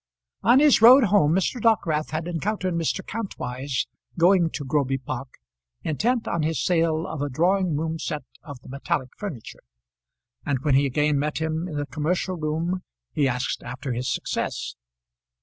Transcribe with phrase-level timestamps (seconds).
[0.41, 1.61] On his road home, Mr.
[1.61, 3.05] Dockwrath had encountered Mr.
[3.05, 3.85] Kantwise
[4.17, 5.35] going to Groby Park,
[5.83, 9.61] intent on his sale of a drawing room set of the metallic furniture;
[10.43, 12.81] and when he again met him in the commercial room
[13.13, 14.73] he asked after his success.